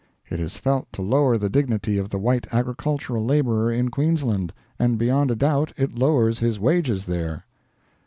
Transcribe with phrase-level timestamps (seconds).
[0.31, 4.97] It is felt to lower the dignity of the white agricultural laborer in Queensland, and
[4.97, 7.45] beyond a doubt it lowers his wages there.